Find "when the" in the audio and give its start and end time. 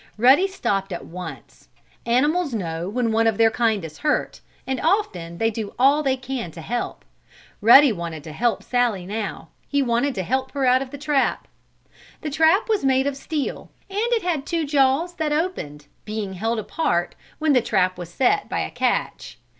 17.37-17.61